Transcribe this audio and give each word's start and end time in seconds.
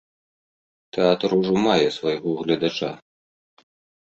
Тэатр 0.95 1.35
ужо 1.39 1.53
мае 1.67 1.87
свайго 1.99 2.29
гледача. 2.41 2.91